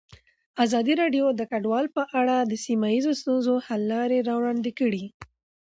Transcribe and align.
ازادي 0.65 0.93
راډیو 1.01 1.25
د 1.33 1.41
کډوال 1.51 1.85
په 1.95 2.03
اړه 2.19 2.35
د 2.41 2.53
سیمه 2.65 2.87
ییزو 2.95 3.11
ستونزو 3.21 3.53
حل 3.67 3.81
لارې 3.93 4.25
راوړاندې 4.29 4.71
کړې. 4.79 5.05